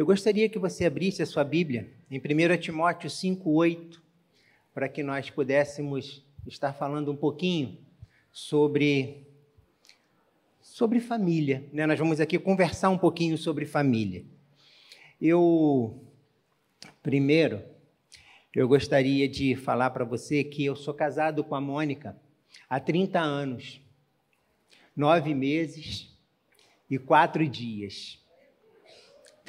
[0.00, 4.00] Eu gostaria que você abrisse a sua Bíblia em 1 Timóteo 5,8,
[4.72, 7.76] para que nós pudéssemos estar falando um pouquinho
[8.32, 9.26] sobre,
[10.62, 11.68] sobre família.
[11.70, 11.84] Né?
[11.86, 14.24] Nós vamos aqui conversar um pouquinho sobre família.
[15.20, 16.02] Eu,
[17.02, 17.62] primeiro,
[18.56, 22.16] eu gostaria de falar para você que eu sou casado com a Mônica
[22.70, 23.82] há 30 anos,
[24.96, 26.10] nove meses
[26.88, 28.19] e quatro dias.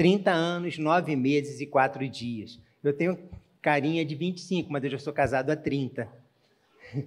[0.02, 2.60] 30 anos, 9 meses e 4 dias.
[2.83, 3.19] Eu tenho
[3.61, 6.11] carinha de 25, mas eu já sou casado há 30.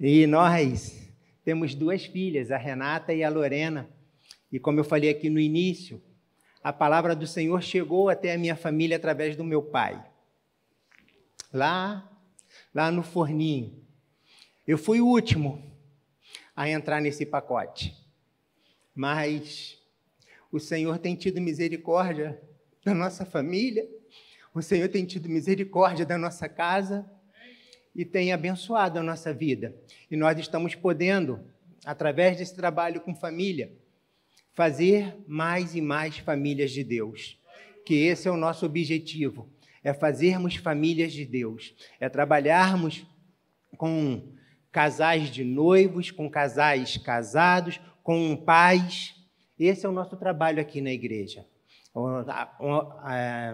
[0.00, 1.12] e nós
[1.44, 3.86] temos duas filhas, a Renata e a Lorena.
[4.50, 6.00] E como eu falei aqui no início,
[6.64, 10.02] a palavra do Senhor chegou até a minha família através do meu pai.
[11.52, 12.10] Lá,
[12.74, 13.78] lá no forninho.
[14.66, 15.62] Eu fui o último
[16.56, 17.94] a entrar nesse pacote.
[18.94, 19.77] Mas
[20.50, 22.40] o Senhor tem tido misericórdia
[22.84, 23.86] da nossa família,
[24.54, 27.08] o Senhor tem tido misericórdia da nossa casa
[27.94, 29.74] e tem abençoado a nossa vida.
[30.10, 31.40] E nós estamos podendo,
[31.84, 33.72] através desse trabalho com família,
[34.54, 37.38] fazer mais e mais famílias de Deus.
[37.84, 39.48] Que esse é o nosso objetivo,
[39.84, 43.06] é fazermos famílias de Deus, é trabalharmos
[43.76, 44.32] com
[44.72, 49.17] casais de noivos, com casais casados, com pais
[49.58, 51.46] esse é o nosso trabalho aqui na igreja.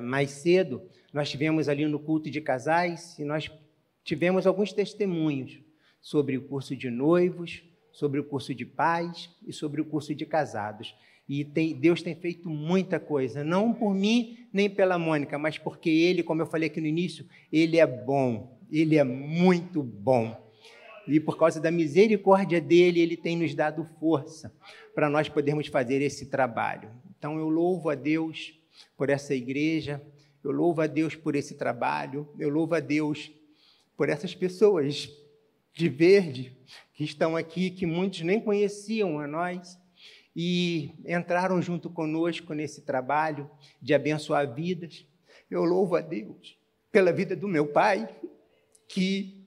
[0.02, 3.50] Mais cedo, nós tivemos ali no culto de casais e nós
[4.02, 5.60] tivemos alguns testemunhos
[6.00, 10.26] sobre o curso de noivos, sobre o curso de pais e sobre o curso de
[10.26, 10.94] casados.
[11.26, 15.88] E tem, Deus tem feito muita coisa, não por mim nem pela Mônica, mas porque
[15.88, 20.43] Ele, como eu falei aqui no início, Ele é bom, Ele é muito bom
[21.06, 24.54] e por causa da misericórdia dele, ele tem nos dado força
[24.94, 26.90] para nós podermos fazer esse trabalho.
[27.18, 28.58] Então eu louvo a Deus
[28.96, 30.02] por essa igreja,
[30.42, 33.32] eu louvo a Deus por esse trabalho, eu louvo a Deus
[33.96, 35.10] por essas pessoas
[35.72, 36.56] de verde
[36.94, 39.78] que estão aqui, que muitos nem conheciam a nós
[40.34, 43.50] e entraram junto conosco nesse trabalho
[43.80, 45.06] de abençoar vidas.
[45.50, 46.58] Eu louvo a Deus
[46.90, 48.08] pela vida do meu pai,
[48.88, 49.43] que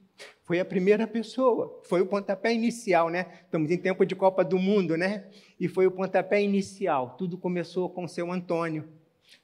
[0.47, 3.41] foi a primeira pessoa, foi o pontapé inicial, né?
[3.44, 5.25] Estamos em tempo de Copa do Mundo, né?
[5.59, 7.18] E foi o pontapé inicial.
[7.18, 8.88] Tudo começou com o seu Antônio,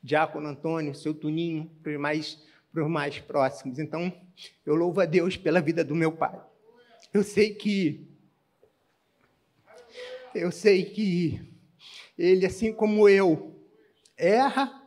[0.01, 2.41] Diácono Antônio, seu Tuninho, para os mais,
[2.71, 3.79] para os mais próximos.
[3.79, 4.13] Então,
[4.65, 6.39] eu louvo a Deus pela vida do meu pai.
[7.13, 8.07] Eu sei que
[10.33, 11.41] eu sei que
[12.17, 13.53] ele, assim como eu,
[14.15, 14.81] erra,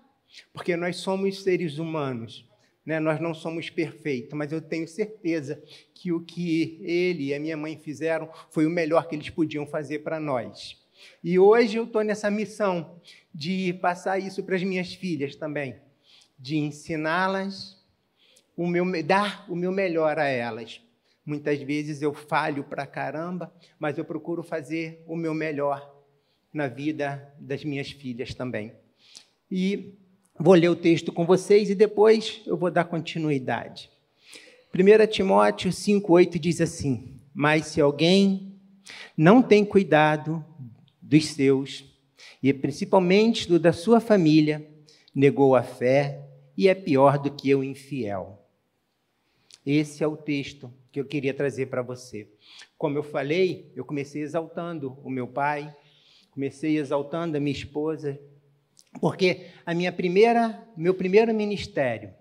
[0.50, 2.48] porque nós somos seres humanos
[2.86, 3.00] né?
[3.00, 5.60] Nós não somos perfeitos, mas eu tenho certeza
[5.92, 9.66] que o que ele e a minha mãe fizeram foi o melhor que eles podiam
[9.66, 10.80] fazer para nós.
[11.22, 13.00] E hoje eu estou nessa missão
[13.34, 15.76] de passar isso para as minhas filhas também,
[16.38, 17.84] de ensiná-las,
[18.56, 20.80] o meu, dar o meu melhor a elas.
[21.24, 25.92] Muitas vezes eu falho para caramba, mas eu procuro fazer o meu melhor
[26.52, 28.72] na vida das minhas filhas também.
[29.50, 29.94] E
[30.38, 33.90] Vou ler o texto com vocês e depois eu vou dar continuidade.
[34.74, 38.54] 1 Timóteo 5,8 diz assim: Mas se alguém
[39.16, 40.44] não tem cuidado
[41.00, 41.86] dos seus,
[42.42, 44.68] e principalmente do da sua família,
[45.14, 46.22] negou a fé
[46.54, 48.46] e é pior do que o infiel.
[49.64, 52.28] Esse é o texto que eu queria trazer para você.
[52.76, 55.74] Como eu falei, eu comecei exaltando o meu pai,
[56.30, 58.20] comecei exaltando a minha esposa,
[59.00, 62.14] porque a minha primeira, meu primeiro ministério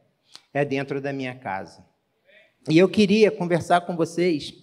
[0.53, 1.85] é dentro da minha casa.
[2.69, 4.53] E eu queria conversar com vocês,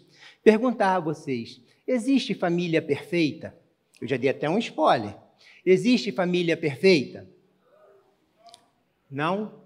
[0.42, 3.56] perguntar a vocês: existe família perfeita?
[4.00, 5.14] Eu já dei até um spoiler.
[5.64, 7.28] Existe família perfeita?
[9.10, 9.62] Não?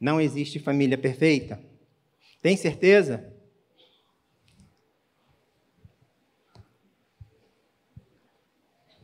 [0.00, 1.60] Não existe família perfeita?
[2.40, 3.34] Tem certeza?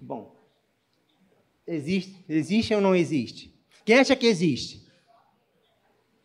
[0.00, 0.34] Bom,
[1.66, 3.54] Existe, existe ou não existe?
[3.84, 4.84] Quem acha que existe?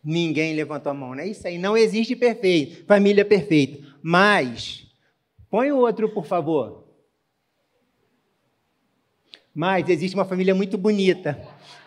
[0.02, 1.58] Ninguém levantou a mão, não é isso aí.
[1.58, 3.86] Não existe perfeito, família perfeita.
[4.02, 4.86] Mas,
[5.50, 6.84] põe o outro, por favor.
[9.54, 11.38] Mas existe uma família muito bonita.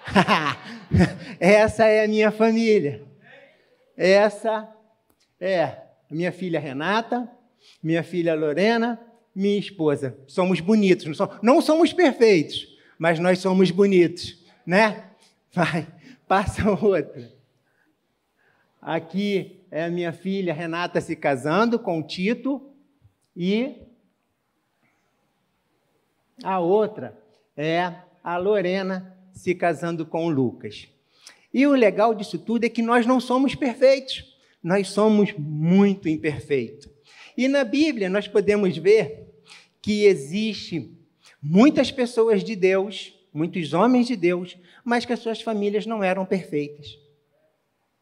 [1.39, 3.03] Essa é a minha família.
[3.97, 4.69] Essa
[5.39, 5.77] é
[6.09, 7.29] minha filha Renata,
[7.81, 8.99] minha filha Lorena,
[9.33, 10.17] minha esposa.
[10.27, 12.72] Somos bonitos, não somos, não somos perfeitos,
[13.03, 15.09] mas nós somos bonitos, né?
[15.51, 15.85] Vai,
[16.25, 17.29] passa outra.
[18.81, 22.61] Aqui é a minha filha Renata se casando com o Tito
[23.35, 23.75] e
[26.41, 27.21] a outra
[27.57, 30.87] é a Lorena se casando com o Lucas.
[31.53, 34.33] E o legal disso tudo é que nós não somos perfeitos,
[34.63, 36.89] nós somos muito imperfeitos.
[37.35, 39.27] E na Bíblia nós podemos ver
[39.81, 41.02] que existe
[41.43, 46.25] muitas pessoas de Deus, muitos homens de Deus, mas que as suas famílias não eram
[46.25, 46.97] perfeitas.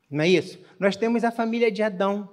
[0.10, 0.60] Não é isso?
[0.80, 2.30] Nós temos a família de Adão,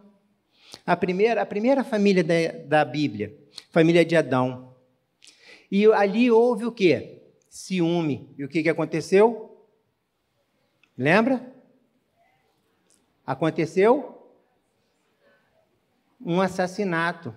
[0.85, 2.35] a primeira, a primeira família da,
[2.67, 3.35] da Bíblia,
[3.71, 4.75] família de Adão.
[5.71, 7.23] E ali houve o quê?
[7.49, 8.35] Ciúme.
[8.37, 9.67] E o que, que aconteceu?
[10.97, 11.55] Lembra?
[13.25, 14.31] Aconteceu
[16.21, 17.35] um assassinato.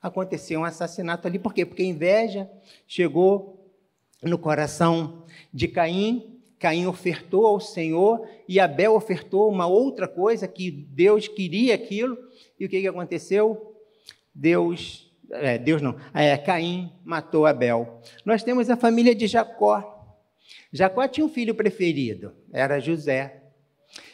[0.00, 1.38] Aconteceu um assassinato ali.
[1.38, 1.64] Por quê?
[1.64, 2.50] Porque a inveja
[2.86, 3.70] chegou
[4.22, 6.40] no coração de Caim.
[6.58, 12.18] Caim ofertou ao Senhor e Abel ofertou uma outra coisa que Deus queria aquilo.
[12.58, 13.76] E o que, que aconteceu?
[14.34, 18.00] Deus, é, Deus não, é, Caim matou Abel.
[18.24, 19.96] Nós temos a família de Jacó.
[20.72, 23.42] Jacó tinha um filho preferido, era José.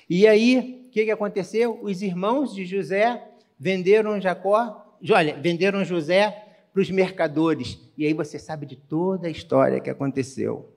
[0.09, 1.79] E aí, o que, que aconteceu?
[1.83, 3.23] Os irmãos de José
[3.59, 6.31] venderam Jacó, olha, venderam José
[6.72, 7.78] para os mercadores.
[7.96, 10.76] E aí você sabe de toda a história que aconteceu.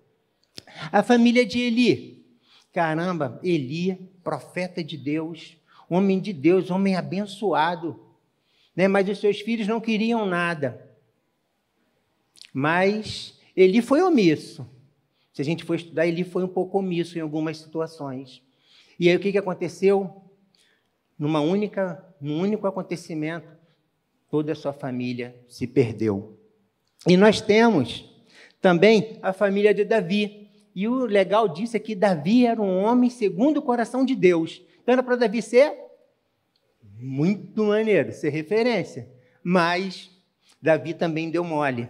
[0.92, 2.26] A família de Eli.
[2.72, 5.58] Caramba, Eli, profeta de Deus,
[5.90, 8.00] homem de Deus, homem abençoado.
[8.76, 8.88] Né?
[8.88, 10.90] Mas os seus filhos não queriam nada.
[12.54, 14.70] Mas Eli foi omisso.
[15.34, 18.42] Se a gente for estudar, Eli foi um pouco omisso em algumas situações.
[19.00, 20.24] E aí o que, que aconteceu?
[21.18, 23.59] Numa única, num único acontecimento,
[24.30, 26.38] toda a sua família se perdeu.
[27.08, 28.06] E nós temos
[28.62, 30.50] também a família de Davi.
[30.76, 34.62] E o legal disso é que Davi era um homem segundo o coração de Deus.
[34.82, 35.74] Então era para Davi ser
[36.82, 39.10] muito maneiro, ser referência.
[39.44, 40.12] Mas
[40.62, 41.90] Davi também deu mole.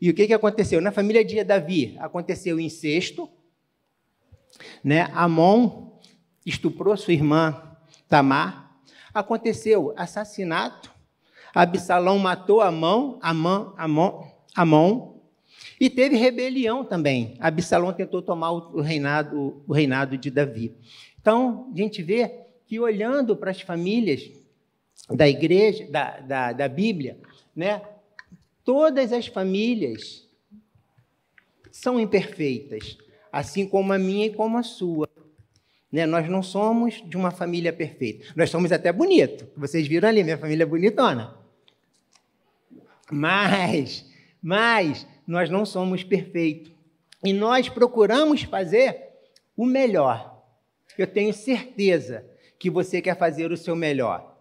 [0.00, 0.80] E o que, que aconteceu?
[0.80, 3.28] Na família de Davi aconteceu incesto,
[4.84, 5.08] né?
[5.12, 5.98] Amon
[6.44, 7.76] estuprou sua irmã
[8.08, 8.78] Tamar,
[9.12, 10.94] aconteceu assassinato,
[11.54, 15.16] Absalão matou Amon, Amon, Amon, Amon,
[15.80, 17.36] e teve rebelião também.
[17.40, 20.74] Absalão tentou tomar o reinado, o reinado de Davi.
[21.20, 24.30] Então, a gente vê que olhando para as famílias
[25.10, 27.18] da igreja, da, da, da Bíblia,
[27.54, 27.82] né,
[28.64, 30.26] todas as famílias
[31.70, 32.96] são imperfeitas,
[33.30, 35.08] assim como a minha e como a sua.
[35.90, 36.06] Né?
[36.06, 38.26] Nós não somos de uma família perfeita.
[38.34, 39.46] Nós somos até bonito.
[39.56, 41.34] Vocês viram ali, minha família é bonitona.
[43.10, 44.04] Mas,
[44.42, 46.72] mas nós não somos perfeitos.
[47.24, 49.10] E nós procuramos fazer
[49.56, 50.44] o melhor.
[50.98, 52.24] Eu tenho certeza
[52.58, 54.36] que você quer fazer o seu melhor.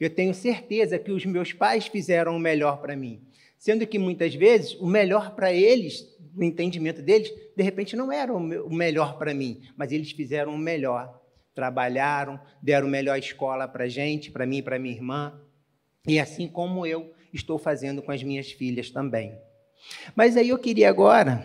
[0.00, 3.22] Eu tenho certeza que os meus pais fizeram o melhor para mim.
[3.64, 8.30] Sendo que muitas vezes o melhor para eles, no entendimento deles, de repente não era
[8.30, 11.18] o melhor para mim, mas eles fizeram o melhor.
[11.54, 15.40] Trabalharam, deram melhor escola para a gente, para mim e para minha irmã.
[16.06, 19.34] E assim como eu estou fazendo com as minhas filhas também.
[20.14, 21.42] Mas aí eu queria agora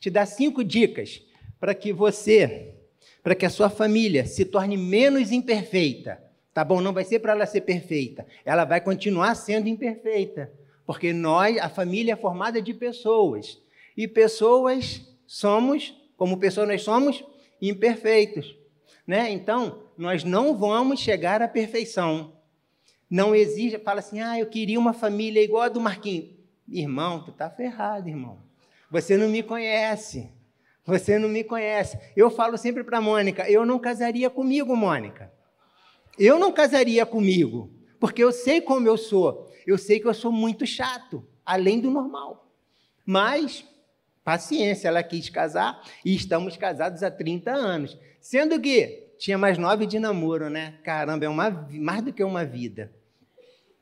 [0.00, 1.22] te dar cinco dicas
[1.60, 2.74] para que você
[3.22, 6.20] para que a sua família se torne menos imperfeita.
[6.52, 6.80] Tá bom?
[6.80, 10.52] Não vai ser para ela ser perfeita, ela vai continuar sendo imperfeita,
[10.88, 13.60] porque nós, a família é formada de pessoas,
[13.94, 17.22] e pessoas somos, como pessoas nós somos
[17.60, 18.56] imperfeitos,
[19.06, 19.30] né?
[19.30, 22.32] Então, nós não vamos chegar à perfeição.
[23.10, 26.30] Não exige, fala assim: "Ah, eu queria uma família igual a do Marquinhos".
[26.66, 28.38] Irmão, tu tá ferrado, irmão.
[28.90, 30.30] Você não me conhece.
[30.86, 31.98] Você não me conhece.
[32.16, 35.30] Eu falo sempre para Mônica: eu não casaria comigo, Mônica.
[36.18, 37.70] Eu não casaria comigo,
[38.00, 39.47] porque eu sei como eu sou.
[39.68, 42.50] Eu sei que eu sou muito chato, além do normal.
[43.04, 43.66] Mas,
[44.24, 47.98] paciência, ela quis casar e estamos casados há 30 anos.
[48.18, 50.78] Sendo que tinha mais nove de namoro, né?
[50.82, 52.90] Caramba, é uma, mais do que uma vida.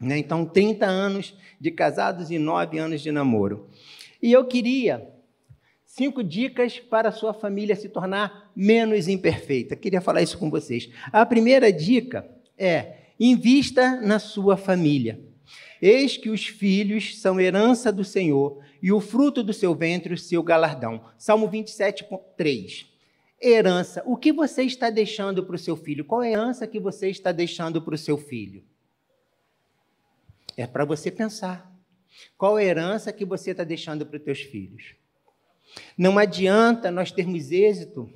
[0.01, 0.19] Né?
[0.19, 3.71] Então, 30 anos de casados e nove anos de namoro.
[4.21, 5.09] E eu queria
[5.85, 9.75] Cinco dicas para a sua família se tornar menos imperfeita.
[9.75, 10.91] Queria falar isso com vocês.
[11.11, 12.29] A primeira dica
[12.59, 15.26] é: invista na sua família.
[15.81, 20.19] Eis que os filhos são herança do Senhor e o fruto do seu ventre o
[20.19, 21.05] seu galardão.
[21.19, 22.07] Salmo 27,
[22.37, 22.87] 3.
[23.41, 24.03] Herança.
[24.07, 26.05] O que você está deixando para o seu filho?
[26.05, 28.65] Qual é a herança que você está deixando para o seu filho?
[30.57, 31.71] É para você pensar.
[32.39, 34.95] Qual é a herança que você está deixando para os teus filhos?
[35.99, 38.11] Não adianta nós termos êxito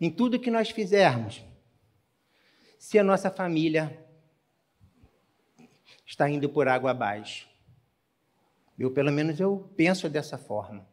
[0.00, 1.42] em tudo que nós fizermos
[2.78, 4.05] se a nossa família
[6.06, 7.48] está indo por água abaixo.
[8.78, 10.86] Eu, pelo menos, eu penso dessa forma.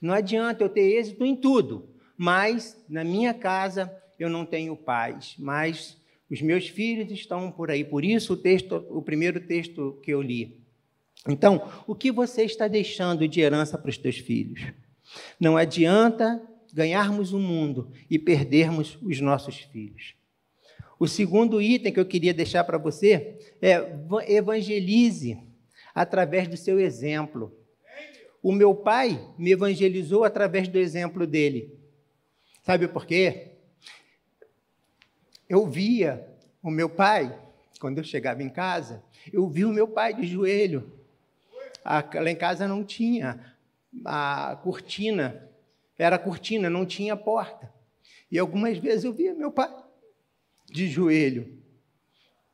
[0.00, 5.34] Não adianta eu ter êxito em tudo, mas na minha casa eu não tenho paz,
[5.38, 5.96] mas
[6.30, 7.84] os meus filhos estão por aí.
[7.84, 10.60] Por isso o texto, o primeiro texto que eu li.
[11.28, 14.60] Então, o que você está deixando de herança para os teus filhos?
[15.38, 16.42] Não adianta
[16.72, 20.14] ganharmos o mundo e perdermos os nossos filhos.
[20.98, 23.76] O segundo item que eu queria deixar para você é
[24.28, 25.38] evangelize
[25.94, 27.54] através do seu exemplo.
[28.42, 31.78] O meu pai me evangelizou através do exemplo dele.
[32.62, 33.52] Sabe por quê?
[35.48, 36.26] Eu via
[36.62, 37.38] o meu pai,
[37.78, 40.92] quando eu chegava em casa, eu vi o meu pai de joelho.
[41.84, 43.54] Lá em casa não tinha
[44.04, 45.48] a cortina,
[45.98, 47.72] era cortina, não tinha porta.
[48.30, 49.85] E algumas vezes eu via meu pai
[50.76, 51.48] de joelho,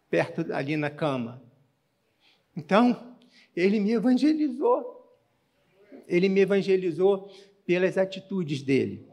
[0.08, 1.42] perto ali na cama.
[2.56, 3.16] Então,
[3.56, 5.18] ele me evangelizou.
[6.06, 7.28] Ele me evangelizou
[7.66, 9.04] pelas atitudes dele.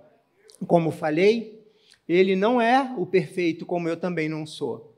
[0.68, 1.66] Como falei,
[2.08, 4.96] ele não é o perfeito, como eu também não sou.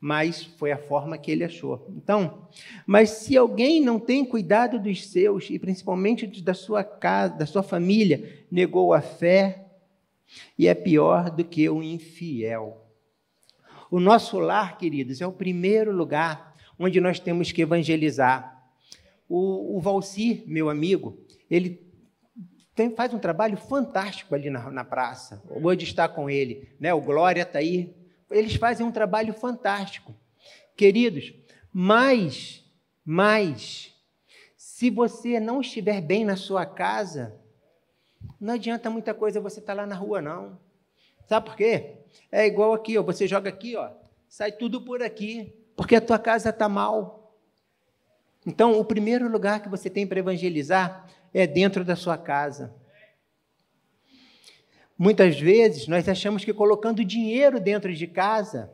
[0.00, 1.86] Mas foi a forma que ele achou.
[1.96, 2.48] Então,
[2.84, 7.62] mas se alguém não tem cuidado dos seus, e principalmente da sua casa, da sua
[7.62, 9.64] família, negou a fé,
[10.58, 12.87] e é pior do que o infiel.
[13.90, 18.70] O nosso lar, queridos, é o primeiro lugar onde nós temos que evangelizar.
[19.28, 21.18] O, o Valci, meu amigo,
[21.50, 21.86] ele
[22.74, 25.42] tem, faz um trabalho fantástico ali na, na praça.
[25.48, 26.94] Hoje está com ele, né?
[26.94, 27.94] O Glória está aí.
[28.30, 30.14] Eles fazem um trabalho fantástico.
[30.76, 31.34] Queridos,
[31.72, 32.64] mas,
[33.04, 33.92] mas,
[34.56, 37.34] se você não estiver bem na sua casa,
[38.40, 40.58] não adianta muita coisa você estar tá lá na rua, não.
[41.28, 41.98] Sabe por quê?
[42.32, 43.90] É igual aqui, ó, você joga aqui, ó,
[44.26, 47.36] sai tudo por aqui, porque a tua casa está mal.
[48.46, 52.74] Então, o primeiro lugar que você tem para evangelizar é dentro da sua casa.
[54.96, 58.72] Muitas vezes nós achamos que colocando dinheiro dentro de casa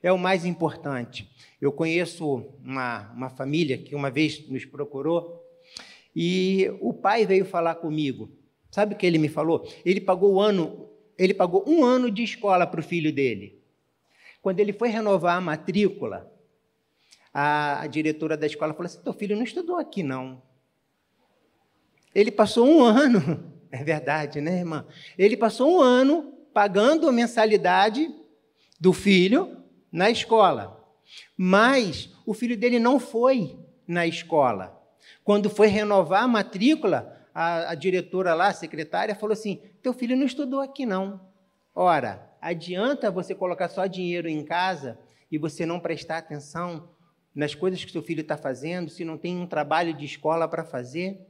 [0.00, 1.28] é o mais importante.
[1.60, 5.44] Eu conheço uma, uma família que uma vez nos procurou
[6.14, 8.30] e o pai veio falar comigo.
[8.70, 9.68] Sabe o que ele me falou?
[9.84, 13.60] Ele pagou o ano ele pagou um ano de escola para o filho dele.
[14.42, 16.32] Quando ele foi renovar a matrícula,
[17.32, 20.42] a, a diretora da escola falou assim: teu filho não estudou aqui, não.
[22.14, 24.86] Ele passou um ano, é verdade, né, irmã?
[25.18, 28.08] Ele passou um ano pagando a mensalidade
[28.80, 29.58] do filho
[29.92, 30.82] na escola.
[31.36, 34.76] Mas o filho dele não foi na escola.
[35.22, 40.16] Quando foi renovar a matrícula, a, a diretora lá, a secretária, falou assim: teu filho
[40.16, 41.20] não estudou aqui, não.
[41.74, 44.98] Ora, adianta você colocar só dinheiro em casa
[45.30, 46.88] e você não prestar atenção
[47.34, 50.64] nas coisas que seu filho está fazendo, se não tem um trabalho de escola para
[50.64, 51.26] fazer?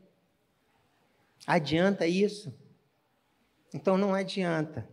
[1.45, 2.57] Adianta isso?
[3.75, 4.89] Então não adianta.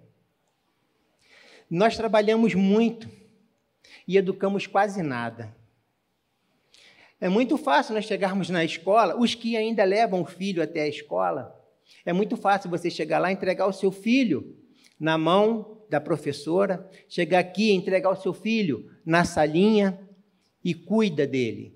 [1.69, 3.07] Nós trabalhamos muito
[4.07, 5.55] e educamos quase nada.
[7.23, 10.89] É muito fácil nós chegarmos na escola, os que ainda levam o filho até a
[10.89, 11.57] escola,
[12.05, 14.57] é muito fácil você chegar lá e entregar o seu filho
[14.99, 19.97] na mão da professora, chegar aqui e entregar o seu filho na salinha
[20.61, 21.73] e cuida dele.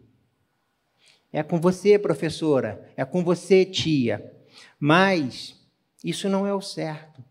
[1.32, 4.30] É com você, professora, é com você, tia.
[4.78, 5.56] Mas
[6.04, 7.24] isso não é o certo.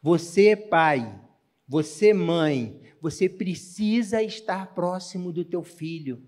[0.00, 1.20] Você, pai,
[1.68, 6.27] você, mãe, você precisa estar próximo do teu filho.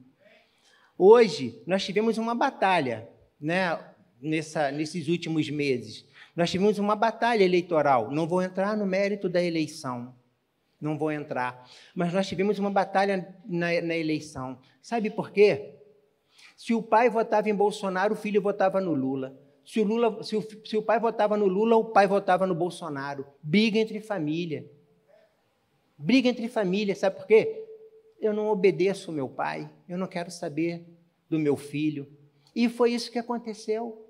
[1.03, 3.09] Hoje, nós tivemos uma batalha,
[3.41, 3.83] né,
[4.21, 6.05] nessa, nesses últimos meses.
[6.37, 8.11] Nós tivemos uma batalha eleitoral.
[8.11, 10.15] Não vou entrar no mérito da eleição.
[10.79, 11.67] Não vou entrar.
[11.95, 14.59] Mas nós tivemos uma batalha na, na eleição.
[14.83, 15.75] Sabe por quê?
[16.55, 19.41] Se o pai votava em Bolsonaro, o filho votava no Lula.
[19.65, 22.55] Se o, Lula, se o, se o pai votava no Lula, o pai votava no
[22.55, 23.25] Bolsonaro.
[23.43, 24.71] Briga entre família.
[25.97, 27.70] Briga entre família, sabe por quê?
[28.21, 30.85] Eu não obedeço meu pai, eu não quero saber
[31.29, 32.07] do meu filho.
[32.55, 34.07] E foi isso que aconteceu.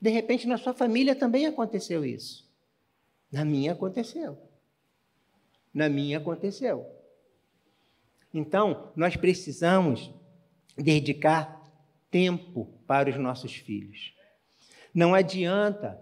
[0.00, 2.50] De repente, na sua família também aconteceu isso.
[3.30, 4.38] Na minha aconteceu.
[5.72, 6.86] Na minha aconteceu.
[8.32, 10.10] Então, nós precisamos
[10.76, 11.62] dedicar
[12.10, 14.14] tempo para os nossos filhos.
[14.94, 16.00] Não adianta,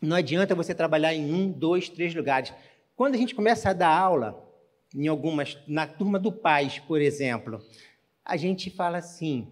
[0.00, 2.52] não adianta você trabalhar em um, dois, três lugares.
[2.94, 4.45] Quando a gente começa a dar aula,
[4.96, 7.62] em algumas, na turma do Paz, por exemplo,
[8.24, 9.46] a gente fala assim: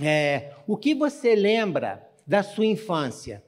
[0.00, 3.42] é, o que você lembra da sua infância?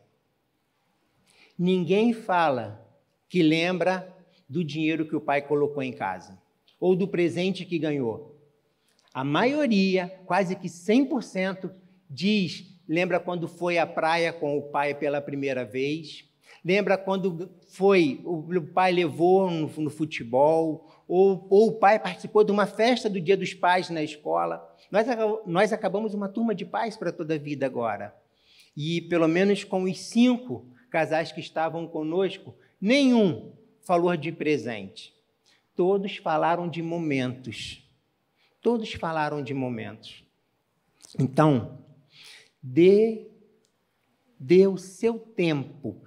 [1.58, 2.80] Ninguém fala
[3.28, 4.16] que lembra
[4.48, 6.38] do dinheiro que o pai colocou em casa
[6.78, 8.38] ou do presente que ganhou.
[9.12, 11.70] A maioria, quase que 100%,
[12.08, 16.24] diz lembra quando foi à praia com o pai pela primeira vez,
[16.64, 22.50] lembra quando foi, o pai levou no, no futebol, ou, ou, o pai participou de
[22.50, 24.66] uma festa do Dia dos Pais na escola.
[24.90, 25.06] Nós,
[25.44, 28.14] nós acabamos uma turma de pais para toda a vida agora.
[28.76, 33.52] E pelo menos com os cinco casais que estavam conosco, nenhum
[33.82, 35.14] falou de presente.
[35.76, 37.82] Todos falaram de momentos.
[38.62, 40.24] Todos falaram de momentos.
[41.18, 41.78] Então,
[42.62, 43.28] dê,
[44.38, 46.02] dê o seu tempo.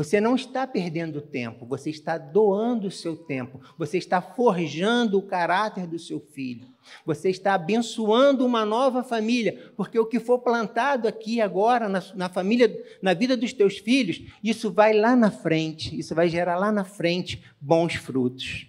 [0.00, 5.22] Você não está perdendo tempo, você está doando o seu tempo, você está forjando o
[5.22, 6.66] caráter do seu filho,
[7.04, 12.30] você está abençoando uma nova família, porque o que for plantado aqui agora na, na
[12.30, 16.72] família, na vida dos teus filhos, isso vai lá na frente, isso vai gerar lá
[16.72, 18.68] na frente bons frutos.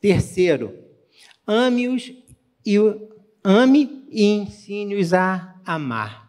[0.00, 0.74] Terceiro,
[1.46, 2.14] ame-os
[2.64, 2.78] e
[3.44, 6.21] ame e ensine-os a amar.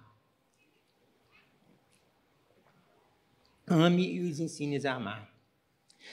[3.73, 5.33] Ame e os ensine a amar.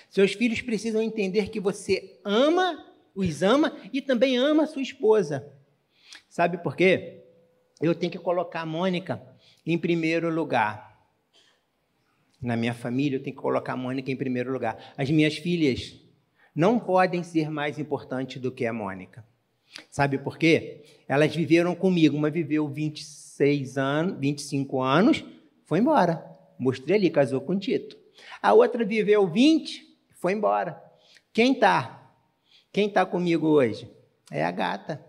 [0.08, 5.52] Seus filhos precisam entender que você ama, os ama e também ama a sua esposa.
[6.28, 7.24] Sabe por quê?
[7.80, 9.20] Eu tenho que colocar a Mônica
[9.66, 10.90] em primeiro lugar.
[12.40, 14.94] Na minha família, eu tenho que colocar a Mônica em primeiro lugar.
[14.96, 16.00] As minhas filhas
[16.54, 19.24] não podem ser mais importantes do que a Mônica.
[19.90, 20.84] Sabe por quê?
[21.06, 22.16] Elas viveram comigo.
[22.16, 25.24] Uma viveu 26 anos, 25 anos,
[25.66, 26.24] foi embora.
[26.60, 27.96] Mostrei ali, casou com Tito.
[28.42, 29.82] A outra viveu 20,
[30.16, 30.80] foi embora.
[31.32, 32.12] Quem tá?
[32.70, 33.90] Quem tá comigo hoje?
[34.30, 35.02] É a gata.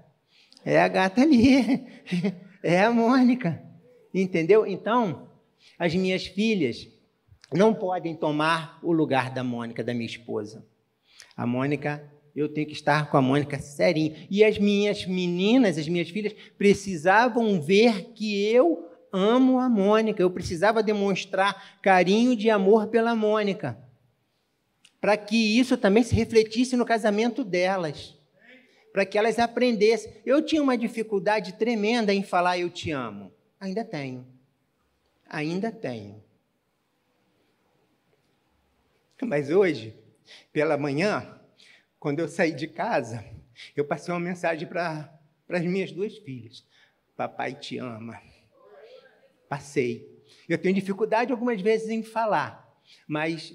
[0.65, 1.85] É a gata ali.
[2.63, 3.59] É a Mônica.
[4.13, 4.67] Entendeu?
[4.67, 5.27] Então,
[5.79, 6.87] as minhas filhas
[7.51, 10.63] não podem tomar o lugar da Mônica, da minha esposa.
[11.35, 14.15] A Mônica, eu tenho que estar com a Mônica serinho.
[14.29, 20.21] E as minhas meninas, as minhas filhas, precisavam ver que eu amo a Mônica.
[20.21, 23.77] Eu precisava demonstrar carinho de amor pela Mônica.
[24.99, 28.17] Para que isso também se refletisse no casamento delas.
[28.93, 30.13] Para que elas aprendessem.
[30.25, 33.31] Eu tinha uma dificuldade tremenda em falar eu te amo.
[33.59, 34.27] Ainda tenho.
[35.29, 36.23] Ainda tenho.
[39.21, 39.95] Mas hoje,
[40.51, 41.39] pela manhã,
[41.99, 43.23] quando eu saí de casa,
[43.75, 46.65] eu passei uma mensagem para as minhas duas filhas:
[47.15, 48.19] Papai te ama.
[49.51, 50.09] Passei.
[50.47, 52.73] Eu tenho dificuldade algumas vezes em falar,
[53.05, 53.53] mas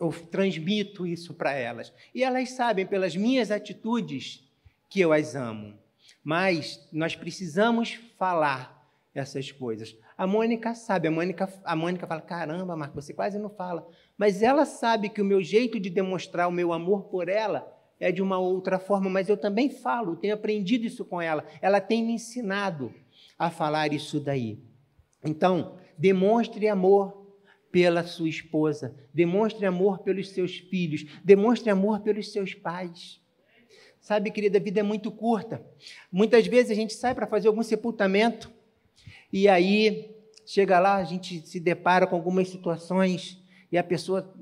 [0.00, 1.92] eu transmito isso para elas.
[2.14, 4.42] E elas sabem pelas minhas atitudes
[4.88, 5.74] que eu as amo.
[6.24, 9.94] Mas nós precisamos falar essas coisas.
[10.16, 13.86] A Mônica sabe, a Mônica, a Mônica fala: caramba, Marco, você quase não fala.
[14.16, 18.10] Mas ela sabe que o meu jeito de demonstrar o meu amor por ela é
[18.10, 21.44] de uma outra forma, mas eu também falo, tenho aprendido isso com ela.
[21.60, 22.94] Ela tem me ensinado
[23.38, 24.58] a falar isso daí.
[25.24, 27.24] Então, demonstre amor
[27.70, 33.20] pela sua esposa, demonstre amor pelos seus filhos, demonstre amor pelos seus pais.
[34.00, 35.64] Sabe, querida, a vida é muito curta.
[36.12, 38.52] Muitas vezes a gente sai para fazer algum sepultamento
[39.32, 40.14] e aí
[40.46, 44.32] chega lá, a gente se depara com algumas situações e a pessoa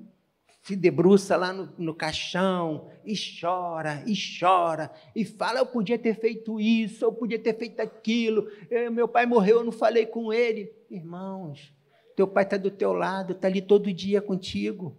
[0.62, 6.14] se debruça lá no, no caixão e chora, e chora, e fala: Eu podia ter
[6.14, 10.33] feito isso, eu podia ter feito aquilo, eu, meu pai morreu, eu não falei com
[10.33, 10.72] ele.
[10.88, 11.75] Irmãos,
[12.14, 14.96] teu pai está do teu lado, está ali todo dia contigo.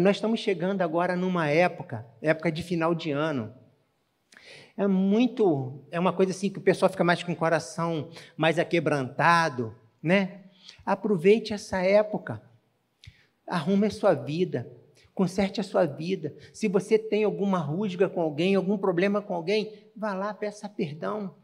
[0.00, 3.54] Nós estamos chegando agora numa época, época de final de ano.
[4.76, 8.58] É muito, é uma coisa assim que o pessoal fica mais com o coração mais
[8.58, 10.44] aquebrantado, né?
[10.84, 12.42] Aproveite essa época.
[13.46, 14.70] Arrume a sua vida,
[15.14, 16.34] conserte a sua vida.
[16.52, 21.34] Se você tem alguma rusga com alguém, algum problema com alguém, vá lá, peça perdão.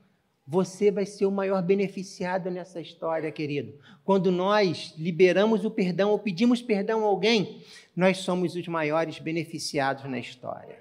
[0.46, 3.78] Você vai ser o maior beneficiado nessa história, querido.
[4.04, 7.62] Quando nós liberamos o perdão ou pedimos perdão a alguém,
[7.94, 10.78] nós somos os maiores beneficiados na história.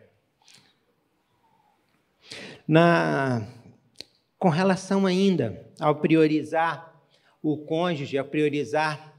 [2.67, 3.47] Na,
[4.39, 6.93] com relação ainda ao priorizar
[7.41, 9.10] o cônjuge, a priorizar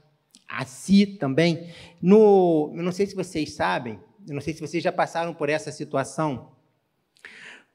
[0.53, 1.73] a si também.
[2.01, 5.49] No, eu não sei se vocês sabem, eu não sei se vocês já passaram por
[5.49, 6.51] essa situação.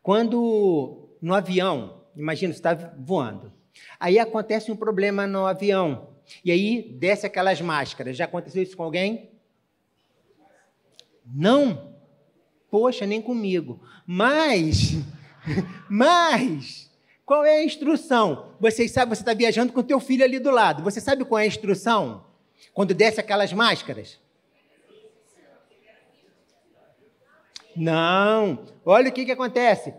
[0.00, 3.52] Quando no avião, imagina, você está voando,
[3.98, 6.14] aí acontece um problema no avião,
[6.44, 8.16] e aí desce aquelas máscaras.
[8.16, 9.32] Já aconteceu isso com alguém?
[11.26, 11.96] Não?
[12.70, 13.82] Poxa, nem comigo.
[14.06, 14.94] Mas,
[15.90, 16.90] mas,
[17.26, 18.54] qual é a instrução?
[18.60, 20.82] Você sabe, você está viajando com o teu filho ali do lado.
[20.84, 22.27] Você sabe qual é a instrução?
[22.72, 24.18] Quando desce aquelas máscaras?
[27.74, 28.66] Não.
[28.84, 29.94] Olha o que, que acontece.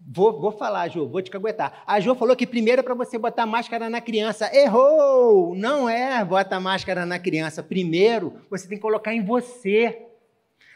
[0.00, 1.82] Vou, vou falar, Jô, vou te caguetar.
[1.86, 4.50] A Jô falou que primeiro é para você botar máscara na criança.
[4.54, 5.54] Errou!
[5.54, 7.62] Não é bota máscara na criança.
[7.62, 10.06] Primeiro, você tem que colocar em você.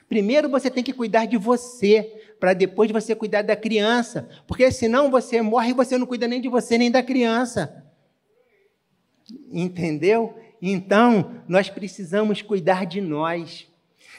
[0.08, 2.02] Primeiro você tem que cuidar de você,
[2.38, 4.28] para depois você cuidar da criança.
[4.46, 7.82] Porque senão você morre e você não cuida nem de você nem da criança.
[9.50, 10.36] Entendeu?
[10.66, 13.70] Então, nós precisamos cuidar de nós.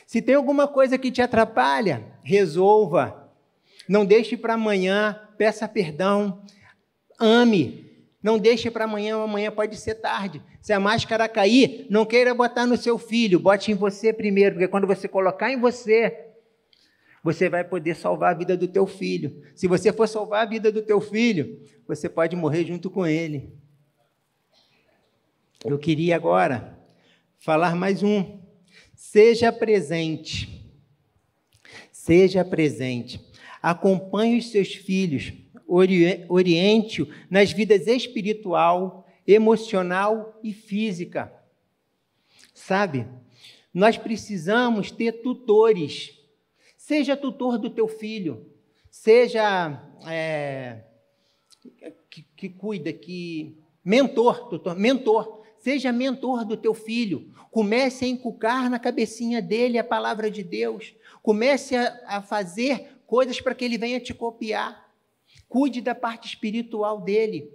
[0.05, 3.31] Se tem alguma coisa que te atrapalha, resolva.
[3.89, 6.43] Não deixe para amanhã, peça perdão,
[7.19, 7.89] ame.
[8.21, 10.39] Não deixe para amanhã, amanhã pode ser tarde.
[10.62, 14.67] Se a máscara cair, não queira botar no seu filho, bote em você primeiro, porque
[14.67, 16.27] quando você colocar em você,
[17.23, 19.41] você vai poder salvar a vida do teu filho.
[19.55, 23.51] Se você for salvar a vida do teu filho, você pode morrer junto com ele.
[25.65, 26.80] Eu queria agora
[27.38, 28.39] falar mais um.
[28.93, 30.63] Seja presente.
[31.91, 33.19] Seja presente
[33.65, 35.34] acompanhe os seus filhos,
[36.30, 41.34] oriente-o nas vidas espiritual, emocional e física.
[42.54, 43.08] Sabe?
[43.73, 46.15] Nós precisamos ter tutores.
[46.78, 48.45] Seja tutor do teu filho,
[48.91, 50.84] seja é,
[52.08, 54.47] que, que cuida, que mentor,
[54.78, 55.43] mentor.
[55.65, 57.34] Seja mentor do teu filho.
[57.49, 60.93] Comece a inculcar na cabecinha dele a palavra de Deus.
[61.23, 64.93] Comece a, a fazer coisas para que ele venha te copiar.
[65.49, 67.51] Cuide da parte espiritual dele.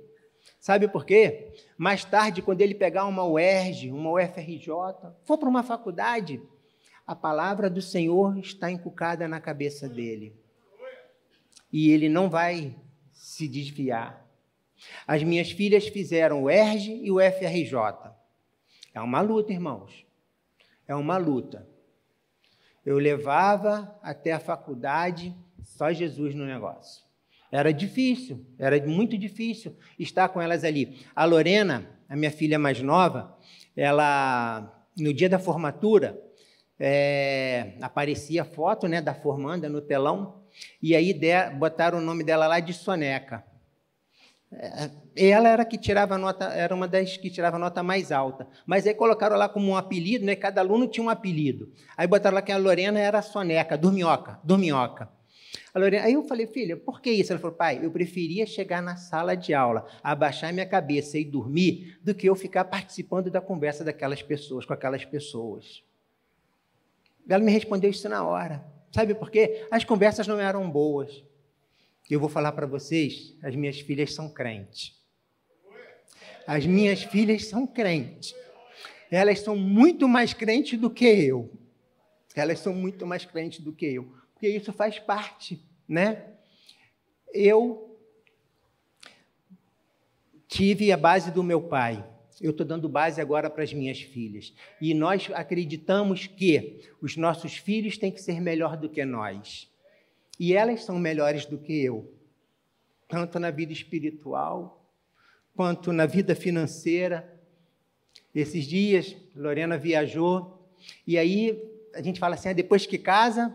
[0.59, 1.53] Sabe por quê?
[1.79, 4.67] Mais tarde, quando ele pegar uma UERJ, uma UFRJ,
[5.23, 6.43] for para uma faculdade,
[7.07, 10.35] a palavra do Senhor está encucada na cabeça dele.
[11.73, 12.75] E ele não vai
[13.13, 14.29] se desviar.
[15.07, 17.75] As minhas filhas fizeram o ERJ e o FRJ.
[18.95, 20.07] É uma luta, irmãos.
[20.87, 21.69] É uma luta.
[22.85, 27.05] Eu levava até a faculdade só Jesus no negócio.
[27.53, 31.01] Era difícil, era muito difícil estar com elas ali.
[31.15, 33.37] A Lorena, a minha filha mais nova,
[33.77, 36.21] ela, no dia da formatura,
[36.79, 40.43] é, aparecia a foto né, da formanda no telão,
[40.81, 43.45] e aí de, botaram o nome dela lá de Soneca.
[44.53, 48.49] É, ela era que tirava nota, era uma das que tirava nota mais alta.
[48.67, 50.35] Mas aí colocaram lá como um apelido, né?
[50.35, 51.73] Cada aluno tinha um apelido.
[51.97, 55.09] Aí botaram lá que a Lorena era Soneca, Dorminhoca, Dorminhoca.
[55.73, 57.33] A Lorena, aí eu falei, filha, por que isso?
[57.33, 61.99] Ela falou, pai, eu preferia chegar na sala de aula, abaixar minha cabeça e dormir,
[62.03, 65.85] do que eu ficar participando da conversa daquelas pessoas, com aquelas pessoas.
[67.29, 68.65] Ela me respondeu isso na hora.
[68.93, 69.67] Sabe por quê?
[69.71, 71.23] As conversas não eram boas.
[72.11, 74.99] Eu vou falar para vocês, as minhas filhas são crentes.
[76.45, 78.35] As minhas filhas são crentes.
[79.09, 81.53] Elas são muito mais crentes do que eu.
[82.35, 84.13] Elas são muito mais crentes do que eu.
[84.33, 86.25] Porque isso faz parte, né?
[87.33, 87.97] Eu
[90.49, 92.05] tive a base do meu pai.
[92.41, 94.53] Eu estou dando base agora para as minhas filhas.
[94.81, 99.71] E nós acreditamos que os nossos filhos têm que ser melhor do que nós.
[100.41, 102.11] E elas são melhores do que eu,
[103.07, 104.91] tanto na vida espiritual,
[105.55, 107.39] quanto na vida financeira.
[108.35, 110.67] Esses dias, Lorena viajou,
[111.07, 111.63] e aí
[111.95, 113.55] a gente fala assim: ah, depois que casa,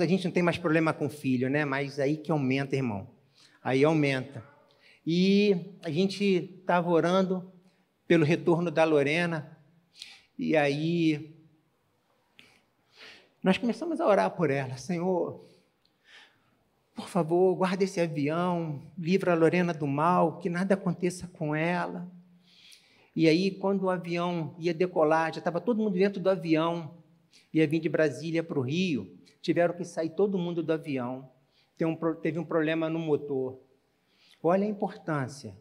[0.00, 1.64] a gente não tem mais problema com filho, né?
[1.64, 3.08] Mas aí que aumenta, irmão.
[3.62, 4.42] Aí aumenta.
[5.06, 6.24] E a gente
[6.60, 7.52] estava orando
[8.08, 9.56] pelo retorno da Lorena,
[10.36, 11.35] e aí
[13.46, 15.40] nós começamos a orar por ela, Senhor,
[16.96, 22.10] por favor, guarda esse avião, livra a Lorena do mal, que nada aconteça com ela.
[23.14, 26.96] E aí, quando o avião ia decolar, já estava todo mundo dentro do avião,
[27.54, 31.30] ia vir de Brasília para o Rio, tiveram que sair todo mundo do avião.
[32.20, 33.60] Teve um problema no motor.
[34.42, 35.56] Olha a importância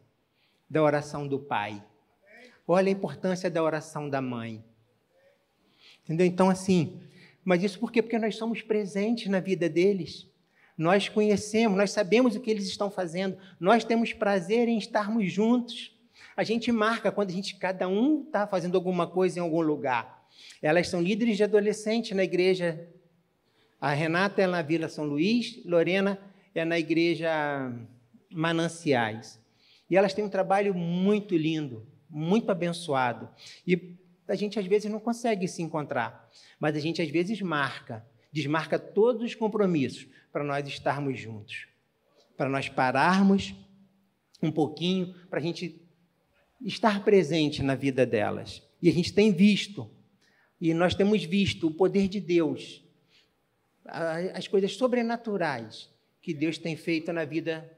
[0.67, 1.83] da oração do pai.
[2.67, 4.65] Olha a importância da oração da mãe.
[6.03, 6.25] Entendeu?
[6.25, 6.99] Então, assim,
[7.45, 8.01] mas isso por quê?
[8.01, 10.27] Porque nós somos presentes na vida deles.
[10.75, 13.37] Nós conhecemos, nós sabemos o que eles estão fazendo.
[13.59, 15.95] Nós temos prazer em estarmos juntos.
[16.35, 20.27] A gente marca quando a gente, cada um está fazendo alguma coisa em algum lugar.
[20.61, 22.89] Elas são líderes de adolescente na igreja.
[23.79, 26.19] A Renata é na Vila São Luís, Lorena
[26.53, 27.71] é na igreja
[28.31, 29.39] Mananciais.
[29.89, 33.29] E elas têm um trabalho muito lindo, muito abençoado.
[33.67, 33.95] E
[34.27, 38.77] a gente às vezes não consegue se encontrar, mas a gente às vezes marca, desmarca
[38.79, 41.67] todos os compromissos para nós estarmos juntos,
[42.35, 43.53] para nós pararmos
[44.41, 45.81] um pouquinho, para a gente
[46.61, 48.61] estar presente na vida delas.
[48.81, 49.89] E a gente tem visto,
[50.59, 52.83] e nós temos visto o poder de Deus,
[54.33, 55.89] as coisas sobrenaturais
[56.21, 57.71] que Deus tem feito na vida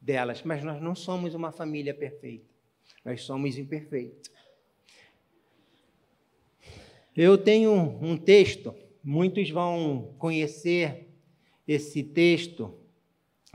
[0.00, 2.46] delas, mas nós não somos uma família perfeita.
[3.04, 4.30] Nós somos imperfeitos.
[7.16, 7.72] Eu tenho
[8.02, 11.14] um texto, muitos vão conhecer
[11.66, 12.74] esse texto,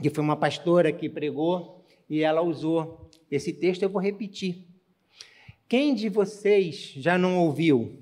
[0.00, 3.10] que foi uma pastora que pregou e ela usou.
[3.30, 4.66] Esse texto eu vou repetir.
[5.68, 8.00] Quem de vocês já não ouviu?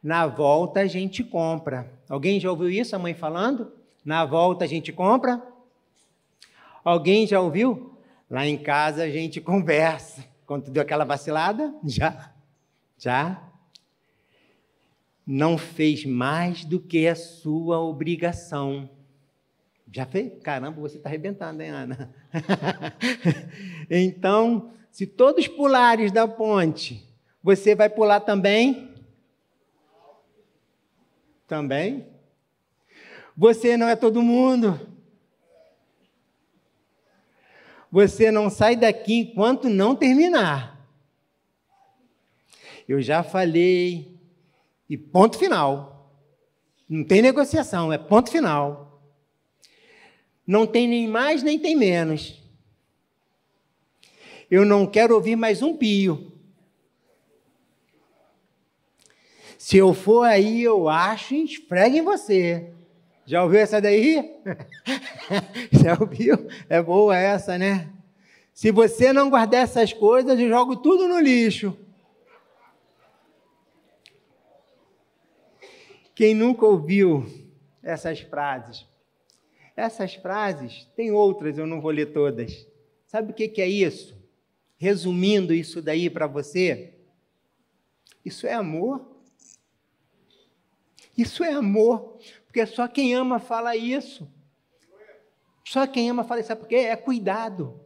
[0.00, 1.92] Na volta a gente compra.
[2.08, 3.72] Alguém já ouviu isso, a mãe falando?
[4.04, 5.42] Na volta a gente compra?
[6.84, 7.98] Alguém já ouviu?
[8.30, 10.24] Lá em casa a gente conversa.
[10.46, 11.74] Quando deu aquela vacilada?
[11.84, 12.32] Já.
[12.96, 13.49] Já
[15.26, 18.88] não fez mais do que a sua obrigação.
[19.92, 20.32] Já fez?
[20.42, 22.14] Caramba, você está arrebentando, hein, Ana?
[23.90, 27.08] então, se todos pulares da ponte,
[27.42, 28.94] você vai pular também?
[31.46, 32.06] Também?
[33.36, 34.88] Você não é todo mundo.
[37.90, 40.78] Você não sai daqui enquanto não terminar.
[42.88, 44.09] Eu já falei,
[44.90, 46.12] e ponto final.
[46.88, 49.00] Não tem negociação, é ponto final.
[50.44, 52.42] Não tem nem mais nem tem menos.
[54.50, 56.32] Eu não quero ouvir mais um pio.
[59.56, 62.72] Se eu for aí, eu acho e esfrega em você.
[63.24, 64.42] Já ouviu essa daí?
[65.70, 66.48] Já ouviu?
[66.68, 67.88] É boa essa, né?
[68.52, 71.78] Se você não guardar essas coisas, eu jogo tudo no lixo.
[76.20, 77.24] Quem nunca ouviu
[77.82, 78.86] essas frases?
[79.74, 82.68] Essas frases, tem outras, eu não vou ler todas.
[83.06, 84.14] Sabe o que é isso?
[84.76, 86.92] Resumindo isso daí para você,
[88.22, 89.00] isso é amor.
[91.16, 94.30] Isso é amor, porque só quem ama fala isso.
[95.64, 96.76] Só quem ama fala isso, sabe por quê?
[96.76, 97.80] É cuidado.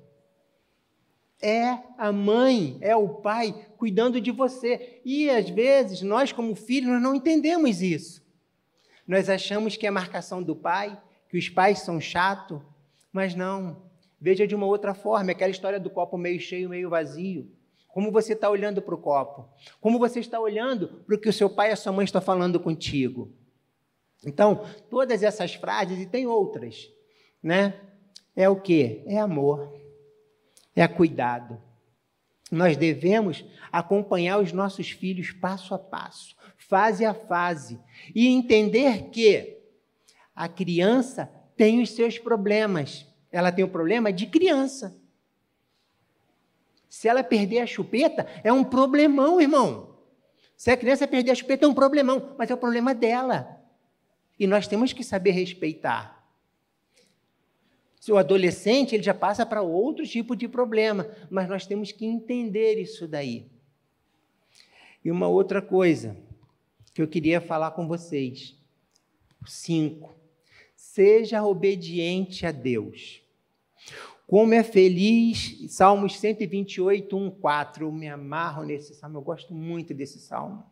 [1.41, 5.01] É a mãe, é o pai cuidando de você.
[5.05, 8.24] E às vezes, nós como filhos, nós não entendemos isso.
[9.07, 12.61] Nós achamos que é marcação do pai, que os pais são chatos,
[13.13, 13.83] mas não.
[14.21, 17.51] Veja de uma outra forma, aquela história do copo meio cheio, meio vazio.
[17.89, 19.49] Como você está olhando para o copo?
[19.81, 22.21] Como você está olhando para o que o seu pai e a sua mãe estão
[22.21, 23.31] falando contigo?
[24.27, 26.91] Então, todas essas frases, e tem outras,
[27.43, 27.79] né?
[28.35, 29.03] É o que?
[29.07, 29.73] É amor,
[30.75, 31.61] é cuidado.
[32.55, 36.35] Nós devemos acompanhar os nossos filhos passo a passo
[36.69, 37.79] fase a fase,
[38.15, 39.59] e entender que
[40.35, 43.07] a criança tem os seus problemas.
[43.31, 44.97] Ela tem o problema de criança.
[46.89, 49.97] Se ela perder a chupeta, é um problemão, irmão.
[50.57, 53.61] Se a criança perder a chupeta, é um problemão, mas é o problema dela.
[54.39, 56.24] E nós temos que saber respeitar.
[58.05, 62.05] Se o adolescente, ele já passa para outro tipo de problema, mas nós temos que
[62.05, 63.47] entender isso daí.
[65.03, 66.15] E uma outra coisa,
[66.93, 68.59] que eu queria falar com vocês.
[69.47, 70.15] Cinco.
[70.77, 73.23] Seja obediente a Deus.
[74.27, 77.87] Como é feliz, Salmos 128, 1, 4.
[77.87, 80.63] Eu me amarro nesse salmo, eu gosto muito desse salmo.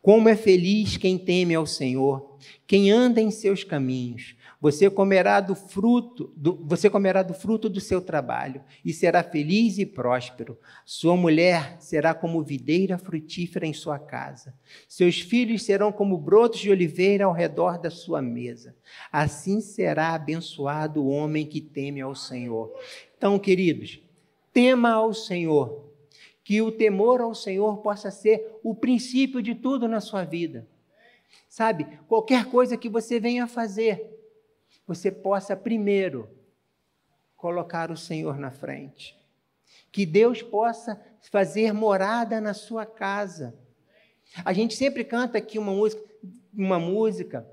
[0.00, 4.35] Como é feliz quem teme ao Senhor, quem anda em seus caminhos.
[4.66, 9.78] Você comerá do fruto, do, você comerá do fruto do seu trabalho e será feliz
[9.78, 10.58] e próspero.
[10.84, 14.52] Sua mulher será como videira frutífera em sua casa.
[14.88, 18.74] Seus filhos serão como brotos de oliveira ao redor da sua mesa.
[19.12, 22.74] Assim será abençoado o homem que teme ao Senhor.
[23.16, 24.00] Então, queridos,
[24.52, 25.92] tema ao Senhor.
[26.42, 30.66] Que o temor ao Senhor possa ser o princípio de tudo na sua vida.
[31.48, 34.15] Sabe, qualquer coisa que você venha fazer,
[34.86, 36.30] você possa primeiro
[37.36, 39.16] colocar o Senhor na frente.
[39.90, 43.54] Que Deus possa fazer morada na sua casa.
[44.44, 46.02] A gente sempre canta aqui uma música,
[46.52, 47.46] uma música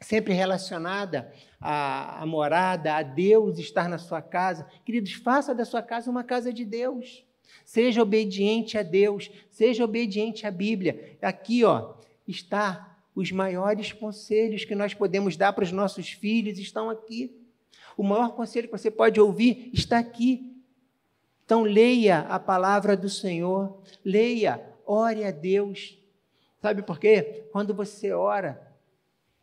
[0.00, 4.66] sempre relacionada à, à morada, a Deus estar na sua casa.
[4.84, 7.24] Queridos, faça da sua casa uma casa de Deus.
[7.64, 11.18] Seja obediente a Deus, seja obediente à Bíblia.
[11.20, 11.94] Aqui, ó,
[12.26, 12.89] está
[13.20, 17.36] os maiores conselhos que nós podemos dar para os nossos filhos estão aqui.
[17.96, 20.56] O maior conselho que você pode ouvir está aqui.
[21.44, 25.98] Então, leia a palavra do Senhor, leia, ore a Deus.
[26.62, 27.46] Sabe por quê?
[27.52, 28.74] Quando você ora,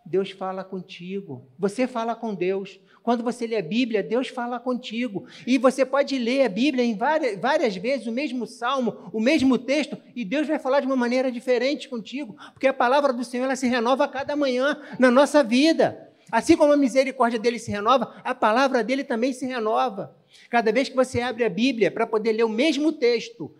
[0.05, 1.47] Deus fala contigo.
[1.59, 2.79] Você fala com Deus.
[3.07, 5.27] Quando você lê a Bíblia, Deus fala contigo.
[5.47, 9.57] E você pode ler a Bíblia em várias, várias vezes, o mesmo salmo, o mesmo
[9.57, 13.45] texto, e Deus vai falar de uma maneira diferente contigo, porque a palavra do Senhor
[13.45, 16.11] ela se renova a cada manhã na nossa vida.
[16.29, 20.13] Assim como a misericórdia dele se renova, a palavra dele também se renova.
[20.49, 23.55] Cada vez que você abre a Bíblia para poder ler o mesmo texto,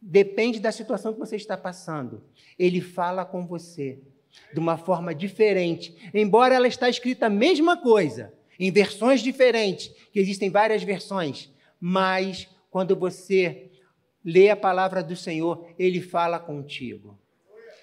[0.00, 2.24] depende da situação que você está passando.
[2.58, 3.98] Ele fala com você
[4.54, 10.18] de uma forma diferente, embora ela está escrita a mesma coisa, em versões diferentes, que
[10.18, 13.70] existem várias versões, mas quando você
[14.24, 17.18] lê a palavra do Senhor, ele fala contigo.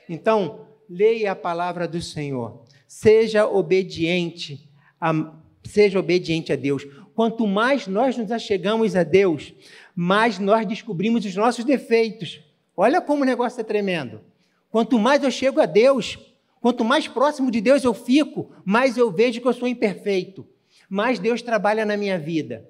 [0.10, 2.64] Então, leia a palavra do Senhor.
[2.88, 5.34] Seja obediente a,
[5.64, 6.86] seja obediente a Deus.
[7.16, 9.54] Quanto mais nós nos achegamos a Deus,
[9.96, 12.42] mais nós descobrimos os nossos defeitos.
[12.76, 14.22] Olha como o negócio é tremendo.
[14.70, 16.18] Quanto mais eu chego a Deus,
[16.60, 20.46] quanto mais próximo de Deus eu fico, mais eu vejo que eu sou imperfeito.
[20.94, 22.70] Mais Deus trabalha na minha vida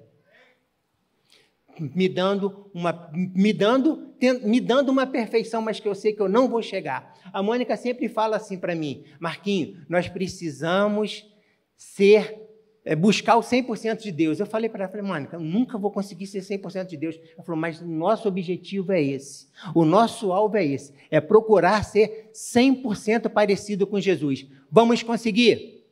[1.78, 6.28] me dando uma me dando me dando uma perfeição, mas que eu sei que eu
[6.28, 7.14] não vou chegar.
[7.30, 11.30] A Mônica sempre fala assim para mim, Marquinho, nós precisamos
[11.76, 12.40] ser
[12.82, 14.40] é, buscar o 100% de Deus.
[14.40, 17.20] Eu falei para ela, falei, Mônica, eu nunca vou conseguir ser 100% de Deus.
[17.34, 19.48] Ela falou, mas o nosso objetivo é esse.
[19.74, 24.46] O nosso alvo é esse, é procurar ser 100% parecido com Jesus.
[24.70, 25.84] Vamos conseguir?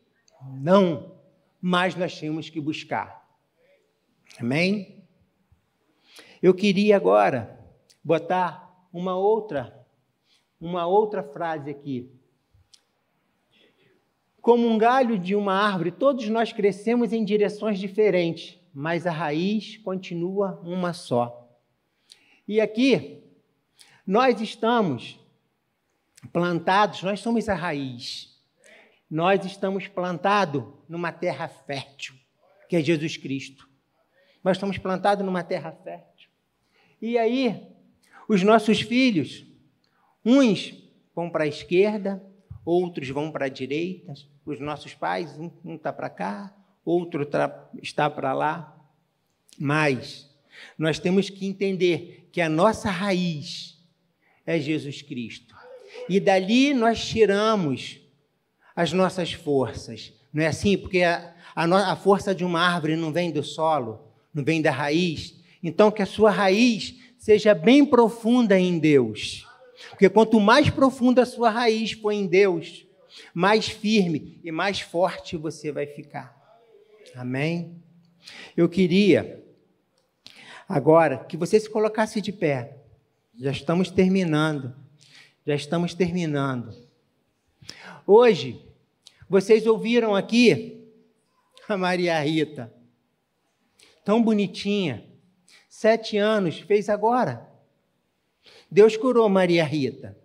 [0.58, 1.11] Não,
[1.62, 3.24] mas nós temos que buscar.
[4.36, 5.04] Amém?
[6.42, 7.56] Eu queria agora
[8.02, 9.86] botar uma outra,
[10.60, 12.10] uma outra frase aqui.
[14.40, 19.76] Como um galho de uma árvore, todos nós crescemos em direções diferentes, mas a raiz
[19.76, 21.48] continua uma só.
[22.48, 23.22] E aqui,
[24.04, 25.16] nós estamos
[26.32, 28.31] plantados, nós somos a raiz.
[29.12, 32.14] Nós estamos plantados numa terra fértil,
[32.66, 33.68] que é Jesus Cristo.
[34.42, 36.30] Nós estamos plantados numa terra fértil.
[36.98, 37.62] E aí,
[38.26, 39.44] os nossos filhos,
[40.24, 40.72] uns
[41.14, 42.24] vão para a esquerda,
[42.64, 44.14] outros vão para a direita,
[44.46, 47.28] os nossos pais, um está para cá, outro
[47.82, 48.82] está para lá.
[49.58, 50.34] Mas
[50.78, 53.78] nós temos que entender que a nossa raiz
[54.46, 55.54] é Jesus Cristo.
[56.08, 58.00] E dali nós tiramos
[58.74, 60.12] as nossas forças.
[60.32, 60.76] Não é assim?
[60.76, 64.70] Porque a, a, a força de uma árvore não vem do solo, não vem da
[64.70, 69.46] raiz, então, que a sua raiz seja bem profunda em Deus.
[69.90, 72.84] Porque quanto mais profunda a sua raiz for em Deus,
[73.32, 76.36] mais firme e mais forte você vai ficar.
[77.14, 77.76] Amém?
[78.56, 79.44] Eu queria
[80.68, 82.78] agora que você se colocasse de pé.
[83.38, 84.74] Já estamos terminando.
[85.46, 86.74] Já estamos terminando.
[88.06, 88.60] Hoje,
[89.28, 90.90] vocês ouviram aqui
[91.68, 92.72] a Maria Rita,
[94.04, 95.04] tão bonitinha
[95.68, 97.48] sete anos, fez agora.
[98.70, 100.16] Deus curou Maria Rita.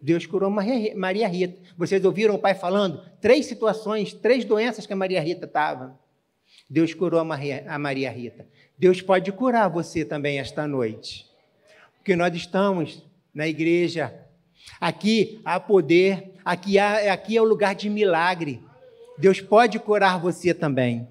[0.00, 1.60] Deus curou Maria Rita.
[1.76, 3.02] Vocês ouviram o pai falando?
[3.20, 5.98] Três situações, três doenças que a Maria Rita estava.
[6.68, 8.46] Deus curou a Maria, a Maria Rita.
[8.78, 11.26] Deus pode curar você também esta noite.
[11.96, 13.02] Porque nós estamos
[13.34, 14.27] na igreja.
[14.80, 18.62] Aqui há poder, aqui, há, aqui é o lugar de milagre.
[19.16, 21.06] Deus pode curar você também.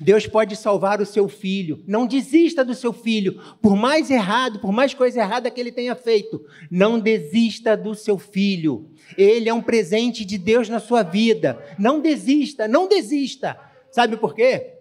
[0.00, 1.82] Deus pode salvar o seu filho.
[1.86, 3.40] Não desista do seu filho.
[3.62, 8.18] Por mais errado, por mais coisa errada que ele tenha feito, não desista do seu
[8.18, 8.90] filho.
[9.16, 11.62] Ele é um presente de Deus na sua vida.
[11.78, 13.58] Não desista, não desista.
[13.90, 14.72] Sabe por quê?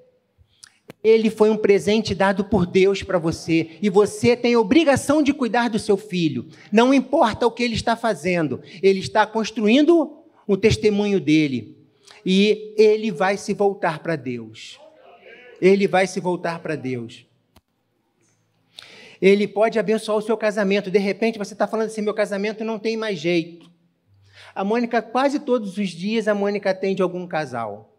[1.04, 5.34] Ele foi um presente dado por Deus para você e você tem a obrigação de
[5.34, 6.48] cuidar do seu filho.
[6.72, 11.78] Não importa o que ele está fazendo, ele está construindo o testemunho dele
[12.26, 14.80] e ele vai se voltar para Deus.
[15.62, 17.26] Ele vai se voltar para Deus.
[19.22, 20.92] Ele pode abençoar o seu casamento.
[20.92, 23.72] De repente você está falando assim: meu casamento não tem mais jeito.
[24.56, 27.93] A Mônica, quase todos os dias, a Mônica atende algum casal.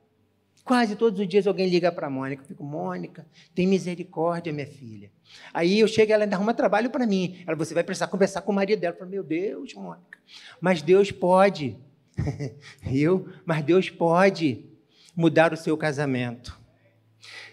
[0.65, 2.43] Quase todos os dias alguém liga para a Mônica.
[2.43, 5.11] Eu fico, Mônica, tem misericórdia, minha filha.
[5.53, 7.45] Aí eu chego, ela ainda arruma trabalho para mim.
[7.47, 8.95] Ela, você vai precisar conversar com o marido dela.
[8.95, 10.19] Eu falo, meu Deus, Mônica.
[10.59, 11.77] Mas Deus pode.
[12.91, 14.65] eu, mas Deus pode
[15.15, 16.59] mudar o seu casamento.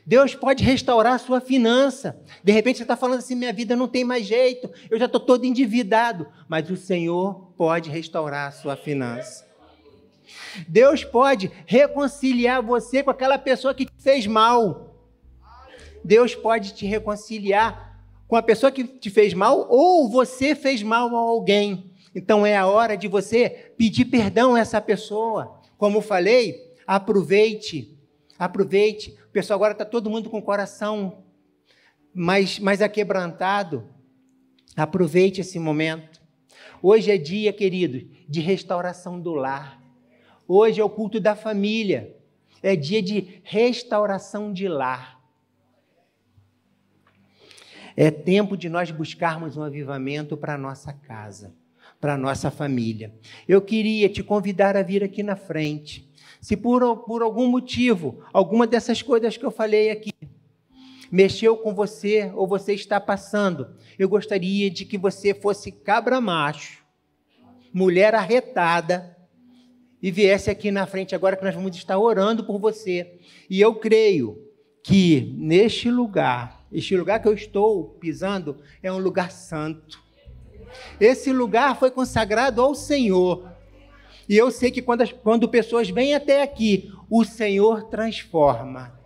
[0.05, 2.17] Deus pode restaurar a sua finança.
[2.41, 5.19] De repente você está falando assim: minha vida não tem mais jeito, eu já estou
[5.19, 6.27] todo endividado.
[6.47, 9.50] Mas o Senhor pode restaurar a sua finança.
[10.67, 14.95] Deus pode reconciliar você com aquela pessoa que te fez mal.
[16.03, 21.15] Deus pode te reconciliar com a pessoa que te fez mal ou você fez mal
[21.15, 21.91] a alguém.
[22.15, 25.59] Então é a hora de você pedir perdão a essa pessoa.
[25.77, 27.97] Como falei, aproveite,
[28.37, 29.17] aproveite.
[29.27, 31.23] O pessoal agora está todo mundo com o coração
[32.13, 33.87] mais, mais aquebrantado.
[34.75, 36.21] Aproveite esse momento.
[36.81, 39.80] Hoje é dia, querido, de restauração do lar.
[40.53, 42.13] Hoje é o culto da família.
[42.61, 45.17] É dia de restauração de lar.
[47.95, 51.55] É tempo de nós buscarmos um avivamento para a nossa casa,
[52.01, 53.13] para a nossa família.
[53.47, 56.11] Eu queria te convidar a vir aqui na frente.
[56.41, 60.11] Se por, por algum motivo, alguma dessas coisas que eu falei aqui,
[61.09, 66.83] mexeu com você ou você está passando, eu gostaria de que você fosse cabra macho,
[67.73, 69.15] mulher arretada,
[70.01, 73.19] e viesse aqui na frente agora que nós vamos estar orando por você.
[73.49, 74.47] E eu creio
[74.83, 79.99] que neste lugar, este lugar que eu estou pisando, é um lugar santo.
[80.99, 83.51] Esse lugar foi consagrado ao Senhor.
[84.27, 89.00] E eu sei que quando, as, quando pessoas vêm até aqui, o Senhor transforma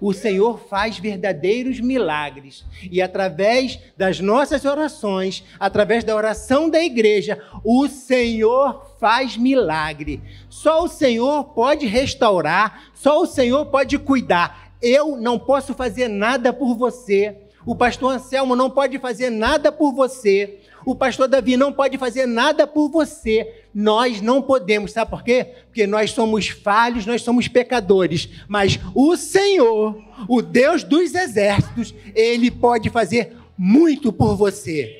[0.00, 2.64] o Senhor faz verdadeiros milagres.
[2.90, 10.22] E através das nossas orações, através da oração da igreja, o Senhor faz milagre.
[10.48, 14.72] Só o Senhor pode restaurar, só o Senhor pode cuidar.
[14.80, 17.36] Eu não posso fazer nada por você.
[17.66, 20.60] O pastor Anselmo não pode fazer nada por você.
[20.84, 23.64] O pastor Davi não pode fazer nada por você.
[23.74, 25.44] Nós não podemos, sabe por quê?
[25.66, 28.28] Porque nós somos falhos, nós somos pecadores.
[28.48, 34.96] Mas o Senhor, o Deus dos exércitos, ele pode fazer muito por você.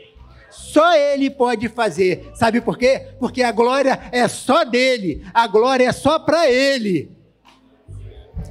[0.51, 2.31] Só ele pode fazer.
[2.35, 3.07] Sabe por quê?
[3.18, 7.11] Porque a glória é só dele, a glória é só para ele.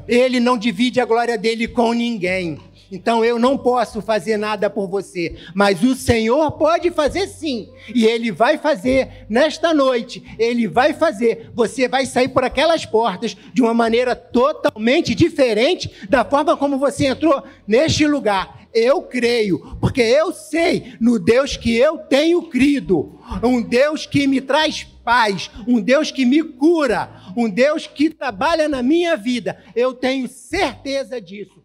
[0.07, 2.57] Ele não divide a glória dele com ninguém.
[2.91, 8.05] Então eu não posso fazer nada por você, mas o Senhor pode fazer sim, e
[8.05, 11.51] Ele vai fazer nesta noite, Ele vai fazer.
[11.53, 17.07] Você vai sair por aquelas portas de uma maneira totalmente diferente da forma como você
[17.07, 18.59] entrou neste lugar.
[18.71, 24.39] Eu creio, porque eu sei no Deus que eu tenho crido, um Deus que me
[24.39, 29.57] traz paz, um Deus que me cura, um Deus que trabalha na minha vida.
[29.75, 31.59] Eu tenho certeza disso